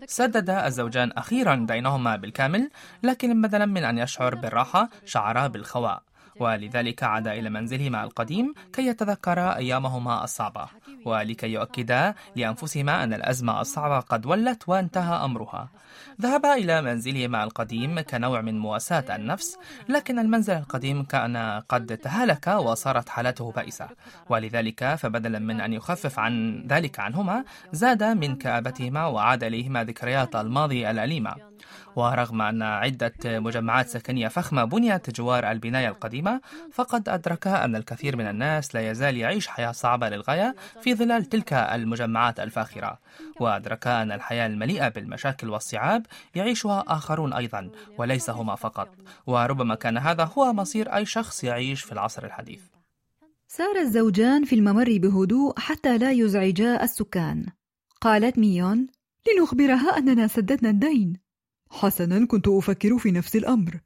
سدد 0.08 0.50
الزوجان 0.50 1.12
أخيرا 1.12 1.66
دينهما 1.70 2.16
بالكامل 2.16 2.72
لكن 3.04 3.42
بدلا 3.42 3.66
من 3.66 3.84
أن 3.84 3.98
يشعر 3.98 4.36
بالراحة 4.36 4.90
شعرا 5.06 5.48
بالخواء 5.48 6.04
ولذلك 6.41 7.03
عاد 7.03 7.29
إلى 7.29 7.51
منزلهما 7.51 8.05
القديم 8.05 8.55
كي 8.73 8.87
يتذكرا 8.87 9.57
أيامهما 9.57 10.25
الصعبة 10.25 10.67
ولكي 11.05 11.53
يؤكدا 11.53 12.15
لأنفسهما 12.37 13.05
أن 13.05 13.13
الأزمة 13.13 13.61
الصعبة 13.61 14.01
قد 14.01 14.27
ولت 14.27 14.69
وانتهى 14.69 15.25
أمرها. 15.25 15.69
ذهبا 16.21 16.55
إلى 16.55 16.83
منزلهما 16.83 17.45
القديم 17.45 18.01
كنوع 18.01 18.41
من 18.41 18.59
مواساة 18.59 19.17
النفس 19.17 19.59
لكن 19.89 20.19
المنزل 20.19 20.57
القديم 20.57 21.03
كان 21.03 21.63
قد 21.69 21.97
تهالك 21.97 22.47
وصارت 22.47 23.09
حالته 23.09 23.53
بائسة. 23.53 23.89
ولذلك 24.29 24.95
فبدلا 24.95 25.39
من 25.39 25.61
أن 25.61 25.73
يخفف 25.73 26.19
عن 26.19 26.65
ذلك 26.69 27.01
عنهما 27.01 27.45
زاد 27.73 28.03
من 28.03 28.37
كآبتهما 28.37 29.07
وعاد 29.07 29.45
إليهما 29.45 29.85
ذكريات 29.85 30.37
الماضي 30.37 30.91
الأليمة. 30.91 31.35
ورغم 31.97 32.43
أن 32.43 32.63
عدة 32.63 33.13
مجمعات 33.27 33.89
سكنية 33.89 34.29
فخمة 34.29 34.65
بنيت 34.65 35.11
جوار 35.11 35.51
البناية 35.51 35.89
القديمة 35.89 36.41
فقد 36.73 37.09
أدركا 37.09 37.65
أن 37.65 37.77
الكثير 37.77 38.17
من 38.17 38.27
الناس 38.27 38.75
لا 38.75 38.91
يزال 38.91 39.17
يعيش 39.17 39.47
حياة 39.49 39.73
صعبة 39.73 40.09
للغاية 40.09 40.55
في 40.81 40.95
ظلال 40.95 41.25
تلك 41.25 41.53
المجمعات 41.53 42.41
الفاخرة. 42.41 42.99
وأدركا 43.41 44.03
أن 44.03 44.13
الحياة 44.13 44.47
المليئة 44.47 44.89
بالمشاكل 44.89 45.51
والصعاب 45.51 46.07
يعيشها 46.35 46.85
آخرون 46.89 47.33
أيضا 47.33 47.71
وليس 47.99 48.31
هما 48.31 48.55
فقط. 48.55 48.89
وربما 49.27 49.75
كان 49.75 49.99
هذا 49.99 50.25
هو 50.25 50.53
مصير 50.53 50.97
أي 50.97 51.07
شخص 51.07 51.45
يعيش 51.45 51.83
في 51.83 51.93
العصر 51.93 52.25
الحديث. 52.25 52.63
سار 53.49 53.77
الزوجان 53.77 54.45
في 54.45 54.55
الممر 54.55 54.99
بهدوء 54.99 55.59
حتى 55.59 55.99
لا 55.99 56.11
يزعجا 56.11 56.83
السكان. 56.83 57.47
قالت 58.01 58.39
ميون 58.39 58.87
لنخبرها 59.29 59.99
أننا 59.99 60.27
سددنا 60.27 60.71
الدين. 60.71 61.30
حسنا 61.71 62.27
كنت 62.27 62.49
أفكر 62.49 62.99
في 62.99 63.11
نفس 63.11 63.37
الأمر. 63.37 63.81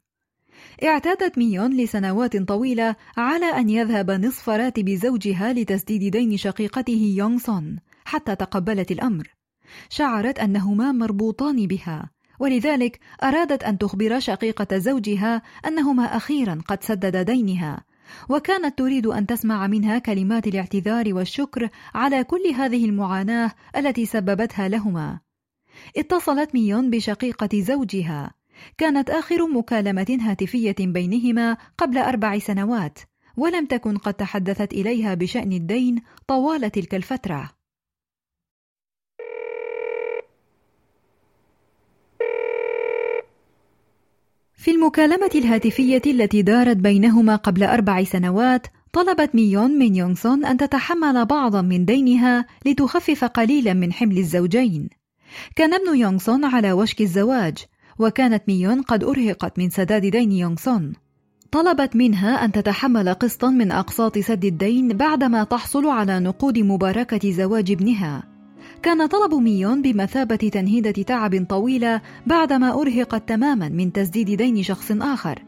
اعتادت 0.85 1.39
ميون 1.39 1.77
لسنوات 1.77 2.37
طويلة 2.37 2.97
على 3.17 3.47
أن 3.47 3.71
يذهب 3.71 4.11
نصف 4.11 4.49
راتب 4.49 4.91
زوجها 4.91 5.53
لتسديد 5.53 6.11
دين 6.11 6.37
شقيقته 6.37 7.15
يونغ 7.17 7.39
سون 7.39 7.79
حتى 8.05 8.37
تقبلت 8.37 8.91
الأمر. 8.91 9.35
شعرت 9.89 10.39
أنهما 10.39 10.93
مربوطان 10.93 11.67
بها 11.67 12.11
ولذلك 12.41 13.01
أرادت 13.23 13.63
أن 13.63 13.79
تخبر 13.79 14.21
شقيقة 14.21 14.79
زوجها 14.79 15.43
أنهما 15.67 16.17
أخيرا 16.17 16.59
قد 16.69 16.83
سدد 16.83 17.17
دينها 17.17 17.85
وكانت 18.29 18.79
تريد 18.79 19.07
أن 19.07 19.27
تسمع 19.27 19.67
منها 19.67 19.99
كلمات 19.99 20.47
الاعتذار 20.47 21.15
والشكر 21.15 21.69
على 21.95 22.25
كل 22.25 22.47
هذه 22.57 22.85
المعاناة 22.85 23.53
التي 23.77 24.07
سببتها 24.07 24.69
لهما. 24.69 25.21
اتصلت 25.97 26.55
ميون 26.55 26.91
بشقيقة 26.91 27.61
زوجها. 27.61 28.35
كانت 28.79 29.11
آخر 29.11 29.47
مكالمة 29.47 30.19
هاتفية 30.21 30.77
بينهما 30.81 31.57
قبل 31.79 31.99
أربع 31.99 32.39
سنوات 32.39 32.99
ولم 33.37 33.67
تكن 33.67 33.97
قد 33.97 34.15
تحدثت 34.15 34.73
إليها 34.73 35.15
بشأن 35.15 35.53
الدين 35.53 36.03
طوال 36.27 36.71
تلك 36.71 36.95
الفترة. 36.95 37.51
في 44.57 44.71
المكالمة 44.71 45.31
الهاتفية 45.35 46.03
التي 46.07 46.43
دارت 46.43 46.77
بينهما 46.77 47.37
قبل 47.37 47.63
أربع 47.63 48.05
سنوات 48.05 48.67
طلبت 48.93 49.35
ميون 49.35 49.71
من 49.71 49.95
يونغسون 49.95 50.45
أن 50.45 50.57
تتحمل 50.57 51.27
بعضا 51.27 51.63
من 51.63 51.85
دينها 51.85 52.47
لتخفف 52.67 53.25
قليلا 53.25 53.75
من 53.75 53.93
حمل 53.93 54.19
الزوجين. 54.19 54.89
كان 55.57 55.75
ابن 55.75 55.97
يونغسون 55.97 56.45
على 56.45 56.73
وشك 56.73 57.01
الزواج 57.01 57.59
وكانت 57.99 58.43
ميون 58.49 58.83
قد 58.83 59.05
أرهقت 59.05 59.59
من 59.59 59.71
سداد 59.71 60.07
دين 60.07 60.33
يونغسون. 60.33 60.93
طلبت 61.53 61.97
منها 61.97 62.45
أن 62.45 62.53
تتحمل 62.53 63.15
قسطا 63.15 63.51
من 63.51 63.73
أقساط 63.73 64.19
سد 64.19 64.45
الدين 64.45 64.89
بعدما 64.89 65.45
تحصل 65.45 65.87
على 65.87 66.21
نقود 66.21 66.59
مباركة 66.59 67.31
زواج 67.31 67.71
ابنها. 67.71 68.23
كان 68.83 69.07
طلب 69.07 69.35
ميون 69.35 69.83
بمثابة 69.83 70.37
تنهيدة 70.37 71.03
تعب 71.03 71.47
طويلة 71.49 72.01
بعدما 72.27 72.81
أرهقت 72.81 73.29
تماما 73.29 73.69
من 73.69 73.93
تسديد 73.93 74.31
دين 74.31 74.63
شخص 74.63 74.93
آخر. 75.01 75.43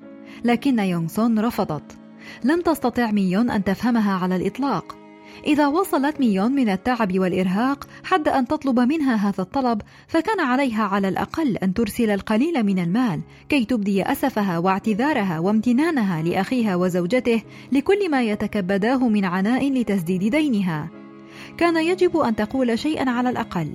لكن 0.45 0.79
يونغسون 0.79 1.39
رفضت. 1.39 1.99
لم 2.45 2.61
تستطع 2.61 3.11
ميون 3.11 3.51
أن 3.51 3.65
تفهمها 3.65 4.13
على 4.13 4.37
الإطلاق. 4.37 5.06
إذا 5.45 5.67
وصلت 5.67 6.21
ميون 6.21 6.53
من 6.53 6.69
التعب 6.69 7.19
والإرهاق 7.19 7.89
حد 8.05 8.29
أن 8.29 8.47
تطلب 8.47 8.81
منها 8.81 9.15
هذا 9.15 9.43
الطلب 9.43 9.83
فكان 10.09 10.41
عليها 10.41 10.83
على 10.83 11.09
الأقل 11.09 11.57
أن 11.57 11.75
ترسل 11.75 12.11
القليل 12.11 12.63
من 12.63 12.79
المال 12.79 13.21
كي 13.49 13.65
تبدي 13.65 14.03
أسفها 14.03 14.59
واعتذارها 14.59 15.39
وامتنانها 15.39 16.23
لأخيها 16.23 16.77
وزوجته 16.77 17.43
لكل 17.73 18.11
ما 18.11 18.23
يتكبداه 18.23 19.09
من 19.09 19.25
عناء 19.25 19.73
لتسديد 19.73 20.31
دينها. 20.31 20.89
كان 21.57 21.77
يجب 21.77 22.17
أن 22.17 22.37
تقول 22.37 22.79
شيئا 22.79 23.11
على 23.11 23.31
الأقل. 23.31 23.73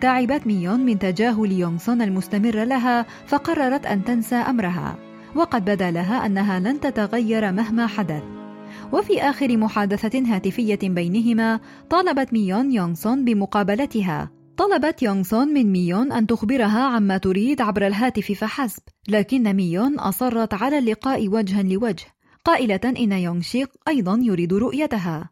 تعبت 0.00 0.46
ميون 0.46 0.80
من 0.80 0.98
تجاهل 0.98 1.52
يونغسون 1.52 2.02
المستمر 2.02 2.64
لها 2.64 3.06
فقررت 3.26 3.86
أن 3.86 4.04
تنسى 4.04 4.36
أمرها 4.36 4.96
وقد 5.34 5.64
بدا 5.64 5.90
لها 5.90 6.26
أنها 6.26 6.60
لن 6.60 6.80
تتغير 6.80 7.52
مهما 7.52 7.86
حدث. 7.86 8.43
وفي 8.92 9.22
آخر 9.22 9.56
محادثة 9.56 10.34
هاتفية 10.34 10.78
بينهما 10.82 11.60
طالبت 11.90 12.32
ميون 12.32 12.72
يونغسون 12.72 13.24
بمقابلتها. 13.24 14.30
طلبت 14.56 15.02
يونغسون 15.02 15.48
من 15.48 15.72
ميون 15.72 16.12
أن 16.12 16.26
تخبرها 16.26 16.82
عما 16.82 17.18
تريد 17.18 17.60
عبر 17.60 17.86
الهاتف 17.86 18.32
فحسب. 18.32 18.82
لكن 19.08 19.52
ميون 19.52 19.98
أصرت 19.98 20.54
على 20.54 20.78
اللقاء 20.78 21.28
وجها 21.28 21.62
لوجه. 21.62 22.04
قائلة 22.44 22.80
إن 22.84 23.12
يونغ 23.12 23.41
شيك 23.41 23.70
أيضا 23.88 24.18
يريد 24.22 24.52
رؤيتها. 24.52 25.30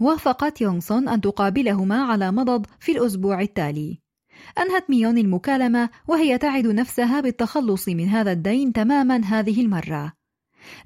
وافقت 0.00 0.60
يونغسون 0.60 1.08
أن 1.08 1.20
تقابلهما 1.20 2.02
على 2.02 2.32
مضض 2.32 2.66
في 2.80 2.92
الأسبوع 2.92 3.40
التالي. 3.40 4.00
أنهت 4.58 4.90
ميون 4.90 5.18
المكالمة 5.18 5.90
وهي 6.08 6.38
تعد 6.38 6.66
نفسها 6.66 7.20
بالتخلص 7.20 7.88
من 7.88 8.08
هذا 8.08 8.32
الدين 8.32 8.72
تماما 8.72 9.16
هذه 9.24 9.60
المرة. 9.60 10.12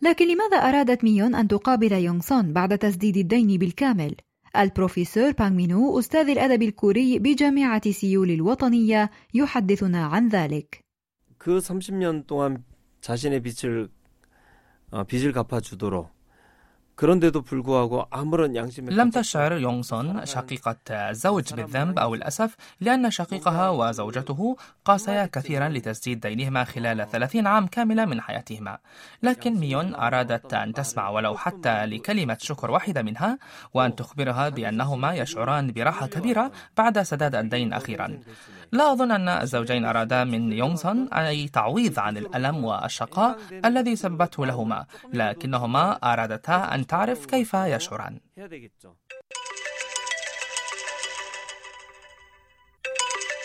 لكن 0.02 0.28
لماذا 0.28 0.58
أرادت 0.58 1.04
ميون 1.04 1.36
أن 1.36 1.48
تقابل 1.48 1.92
يونغ 1.92 2.22
سون 2.22 2.54
بعد 2.54 2.78
تسديد 2.78 3.18
الدين 3.18 3.58
بالكامل؟ 3.58 4.16
البروفيسور 4.58 5.32
بانغ 5.32 5.56
مينو 5.56 6.00
أستاذ 6.00 6.30
الأدب 6.30 6.62
الكوري 6.62 7.20
بجامعة 7.20 7.92
سيول 7.92 8.32
الوطنية 8.32 9.10
يحدثنا 9.34 10.06
عن 10.06 10.30
ذلك. 10.30 10.80
그 11.38 11.60
30년 11.60 12.28
동안 12.28 12.64
자신의 13.02 13.42
빚을 13.42 13.90
빚을 15.08 15.32
갚아주도록 15.32 16.10
그런데도 16.98 17.42
불구하고 17.42 18.06
아무런 18.12 18.56
양심의 18.56 18.96
لم 18.96 19.10
تشعر 19.10 19.58
يونغسون 19.58 20.26
شقيقة 20.26 20.78
الزوج 20.90 21.54
بالذنب 21.54 22.00
أو 22.00 22.16
الأسف 22.16 22.56
لأن 22.82 23.12
شقيقها 23.12 23.70
وزوجته 23.70 24.58
قاسيا 24.86 25.26
كثيرا 25.26 25.70
لتسديد 25.70 26.20
دينهما 26.20 26.64
خلال 26.64 27.10
30 27.10 27.48
عام 27.48 27.68
كاملة 27.68 28.06
من 28.06 28.22
حياتهما 28.22 28.78
لكن 29.24 29.54
ميون 29.54 29.96
أرادت 29.96 30.54
أن 30.54 30.74
تسمع 30.74 31.10
ولو 31.10 31.38
حتى 31.38 31.86
لكلمة 31.86 32.38
شكر 32.40 32.72
واحدة 32.72 33.02
منها 33.02 33.38
وأن 33.74 33.96
تخبرها 33.96 34.50
بأنهما 34.50 35.14
يشعران 35.14 35.72
براحة 35.72 36.08
كبيرة 36.08 36.52
بعد 36.78 37.02
سداد 37.02 37.36
الدين 37.36 37.74
أخيرا 37.74 38.20
لا 38.72 38.92
أظن 38.92 39.12
أن 39.12 39.30
الزوجين 39.30 39.86
أرادا 39.86 40.24
من 40.24 40.52
يونغسون 40.52 41.14
أي 41.14 41.48
تعويض 41.48 42.00
عن 42.00 42.18
الألم 42.18 42.66
والشقاء 42.66 43.38
الذي 43.66 43.96
سببته 43.96 44.46
لهما 44.46 44.86
لكنهما 45.14 45.92
أرادتا 46.14 46.76
أن 46.76 46.87
تعرف 46.89 47.27
كيف 47.27 47.55
يشعران 47.55 48.21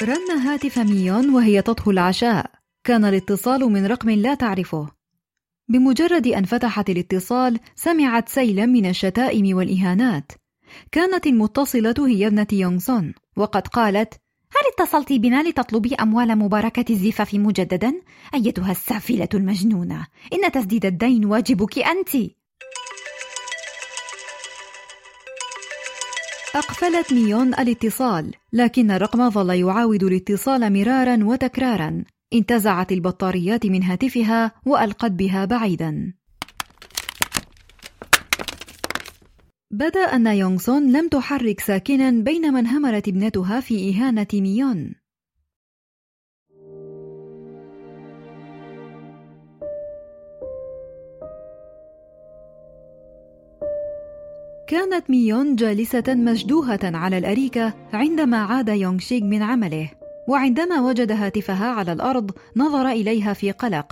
رن 0.01 0.31
هاتف 0.31 0.79
ميون 0.79 1.29
وهي 1.29 1.61
تطهو 1.61 1.91
العشاء. 1.91 2.51
كان 2.83 3.05
الاتصال 3.05 3.61
من 3.61 3.85
رقم 3.85 4.09
لا 4.09 4.33
تعرفه. 4.33 4.91
بمجرد 5.69 6.27
أن 6.27 6.43
فتحت 6.43 6.89
الاتصال 6.89 7.59
سمعت 7.75 8.29
سيلا 8.29 8.65
من 8.65 8.85
الشتائم 8.85 9.57
والإهانات. 9.57 10.31
كانت 10.91 11.27
المتصلة 11.27 12.07
هي 12.07 12.27
ابنة 12.27 12.47
يونغسون 12.51 13.13
وقد 13.35 13.67
قالت 13.67 14.13
هل 14.51 14.61
اتصلت 14.73 15.13
بنا 15.13 15.49
لتطلبي 15.49 15.95
أموال 15.95 16.35
مباركة 16.35 16.93
الزفاف 16.93 17.33
مجددا؟ 17.33 17.93
أيتها 18.33 18.71
السافلة 18.71 19.29
المجنونة 19.33 20.07
إن 20.33 20.51
تسديد 20.51 20.85
الدين 20.85 21.25
واجبك 21.25 21.79
أنت. 21.79 22.42
أقفلت 26.55 27.13
ميون 27.13 27.53
الاتصال 27.53 28.31
لكن 28.53 28.91
الرقم 28.91 29.29
ظل 29.29 29.49
يعاود 29.49 30.03
الاتصال 30.03 30.73
مرارا 30.73 31.23
وتكرارا. 31.23 32.03
انتزعت 32.33 32.91
البطاريات 32.91 33.65
من 33.65 33.83
هاتفها 33.83 34.51
وألقت 34.65 35.11
بها 35.11 35.45
بعيدا. 35.45 36.13
بدأ 39.71 39.99
أن 39.99 40.27
يونغسون 40.27 40.91
لم 40.91 41.07
تحرك 41.07 41.59
ساكنا 41.59 42.11
بينما 42.11 42.59
انهمرت 42.59 43.07
ابنتها 43.07 43.59
في 43.59 43.89
إهانة 43.89 44.27
ميون. 44.33 45.02
كانت 54.73 55.09
ميون 55.09 55.55
جالسة 55.55 56.03
مشدوهة 56.07 56.79
على 56.83 57.17
الأريكة 57.17 57.73
عندما 57.93 58.37
عاد 58.37 58.69
يونغ 58.69 58.99
شيغ 58.99 59.23
من 59.23 59.41
عمله 59.41 59.91
وعندما 60.27 60.81
وجد 60.81 61.11
هاتفها 61.11 61.67
على 61.67 61.91
الأرض 61.91 62.31
نظر 62.55 62.87
إليها 62.87 63.33
في 63.33 63.51
قلق. 63.51 63.85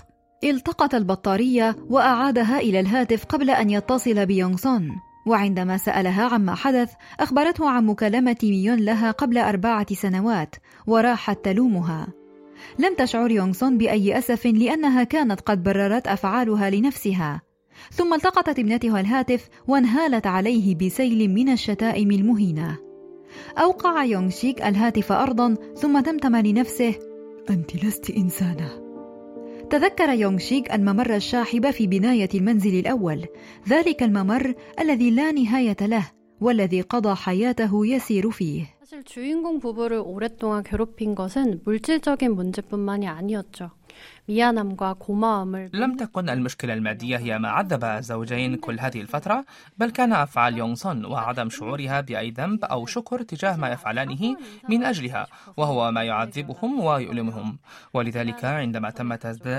التقط 0.43 0.95
البطارية 0.95 1.75
وأعادها 1.89 2.59
إلى 2.59 2.79
الهاتف 2.79 3.25
قبل 3.25 3.49
أن 3.49 3.69
يتصل 3.69 4.25
بيونغ 4.25 4.57
سون 4.57 4.89
وعندما 5.27 5.77
سألها 5.77 6.23
عما 6.23 6.55
حدث 6.55 6.91
أخبرته 7.19 7.69
عن 7.69 7.85
مكالمة 7.85 8.37
ميون 8.43 8.79
لها 8.79 9.11
قبل 9.11 9.37
أربعة 9.37 9.93
سنوات 9.93 10.55
وراحت 10.87 11.45
تلومها. 11.45 12.07
لم 12.79 12.95
تشعر 12.95 13.31
يونغ 13.31 13.53
سون 13.53 13.77
بأي 13.77 14.17
أسف 14.17 14.45
لأنها 14.45 15.03
كانت 15.03 15.41
قد 15.41 15.63
بررت 15.63 16.07
أفعالها 16.07 16.69
لنفسها. 16.69 17.50
ثم 17.92 18.14
التقطت 18.14 18.58
ابنتها 18.58 19.00
الهاتف 19.00 19.48
وانهالت 19.68 20.26
عليه 20.26 20.74
بسيل 20.74 21.30
من 21.30 21.48
الشتائم 21.48 22.10
المهينة 22.10 22.78
أوقع 23.58 24.04
يونغ 24.04 24.30
شيك 24.30 24.62
الهاتف 24.62 25.12
أرضا 25.12 25.54
ثم 25.76 26.00
تمتم 26.00 26.36
لنفسه 26.36 26.94
أنت 27.50 27.84
لست 27.84 28.10
إنسانة 28.10 28.86
تذكر 29.70 30.08
يونغ 30.08 30.38
شيك 30.38 30.74
الممر 30.74 31.14
الشاحب 31.14 31.70
في 31.70 31.86
بناية 31.86 32.28
المنزل 32.34 32.78
الأول 32.78 33.26
ذلك 33.68 34.02
الممر 34.02 34.54
الذي 34.80 35.10
لا 35.10 35.32
نهاية 35.32 35.76
له 35.80 36.10
والذي 36.40 36.80
قضى 36.80 37.14
حياته 37.14 37.86
يسير 37.86 38.30
فيه 38.30 38.76
사실 38.86 39.02
주인공 39.02 39.58
부부를 39.58 40.00
오랫동안 40.04 40.62
괴롭힌 40.62 41.16
것은 41.16 41.60
물질적인 41.64 42.36
문제뿐만이 42.36 43.08
아니었죠. 43.08 43.72
لم 45.73 45.97
تكن 45.97 46.29
المشكلة 46.29 46.73
المادية 46.73 47.17
هي 47.17 47.39
ما 47.39 47.49
عذب 47.49 47.83
الزوجين 47.83 48.55
كل 48.55 48.79
هذه 48.79 49.01
الفترة 49.01 49.45
بل 49.77 49.89
كان 49.89 50.13
أفعال 50.13 50.57
يونغ 50.57 50.75
سون 50.75 51.05
وعدم 51.05 51.49
شعورها 51.49 52.01
بأي 52.01 52.29
ذنب 52.29 52.65
أو 52.65 52.85
شكر 52.85 53.21
تجاه 53.21 53.55
ما 53.55 53.69
يفعلانه 53.69 54.35
من 54.69 54.83
أجلها 54.83 55.27
وهو 55.57 55.91
ما 55.91 56.03
يعذبهم 56.03 56.79
ويؤلمهم. 56.79 57.57
ولذلك 57.93 58.45
عندما 58.45 58.89
تم 58.89 59.15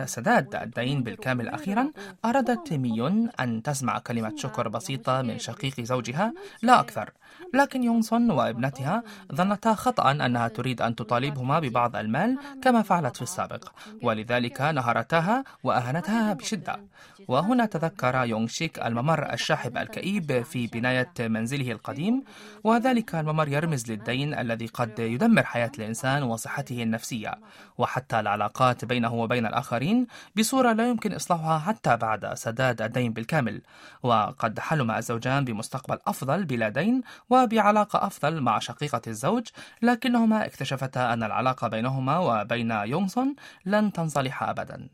سداد 0.07 0.55
الدين 0.55 1.03
بالكامل 1.03 1.49
أخيرا 1.49 1.91
أرادت 2.25 2.73
ميون 2.73 3.29
أن 3.41 3.63
تسمع 3.63 3.99
كلمة 3.99 4.33
شكر 4.37 4.69
بسيطة 4.69 5.23
من 5.23 5.39
شقيق 5.39 5.81
زوجها 5.81 6.33
لا 6.63 6.81
أكثر. 6.81 7.11
لكن 7.55 7.83
يونغ 7.83 8.01
سون 8.01 8.31
وابنتها 8.31 9.03
ظنتا 9.35 9.75
خطأ 9.75 10.11
أنها 10.11 10.49
تريد 10.49 10.83
أن 10.83 10.95
تطالبهما 10.95 11.59
ببعض 11.59 11.97
المال 11.97 12.39
كما 12.63 12.83
فعلت 12.83 13.17
في 13.17 13.23
السابق. 13.23 13.69
ولذلك 14.03 14.32
نهرتها 14.73 15.45
وأهانتها 15.65 16.33
بشدة. 16.33 16.81
وهنا 17.29 17.67
تذكر 17.67 18.25
يونغ 18.25 18.47
شيك 18.47 18.79
الممر 18.79 19.33
الشاحب 19.33 19.77
الكئيب 19.77 20.43
في 20.43 20.67
بناية 20.67 21.13
منزله 21.21 21.73
القديم 21.73 22.23
وذلك 22.65 23.15
الممر 23.15 23.49
يرمز 23.49 23.91
للدين 23.91 24.35
الذي 24.35 24.67
قد 24.67 24.99
يدمر 24.99 25.43
حياة 25.43 25.71
الإنسان 25.79 26.23
وصحته 26.23 26.83
النفسية. 26.83 27.35
وحتى 27.79 28.21
العلاقات 28.21 28.85
بينه 28.85 29.15
وبين 29.15 29.47
الآخرين 29.47 30.07
بصورة 30.37 30.73
لا 30.73 30.89
يمكن 30.89 31.13
إصلاحها 31.13 31.59
حتى 31.59 31.97
بعد 31.97 32.35
سداد 32.35 32.83
الدين 32.83 33.13
بالكامل. 33.13 33.63
وقد 34.03 34.59
حلم 34.59 34.91
الزوجان 34.91 35.45
بمستقبل 35.45 35.99
أفضل 36.07 36.45
بلا 36.45 36.69
دين 36.69 37.03
وبعلاقة 37.31 38.07
أفضل 38.07 38.41
مع 38.41 38.59
شقيقة 38.59 39.03
الزوج 39.07 39.47
لكنهما 39.83 40.47
اكتشفتا 40.47 41.13
أن 41.13 41.23
العلاقة 41.23 41.69
بينهما 41.69 42.19
وبين 42.19 42.71
يونغسون 42.71 43.35
لن 43.67 43.93
تنصلح 43.93 44.43
أبدا. 44.43 44.89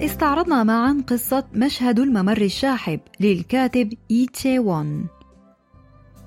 استعرضنا 0.00 0.62
معا 0.64 1.04
قصة 1.08 1.44
مشهد 1.52 1.98
الممر 1.98 2.40
الشاحب 2.40 3.00
للكاتب 3.20 3.92
إي 4.10 4.26
تشي 4.26 4.58
وون. 4.58 5.13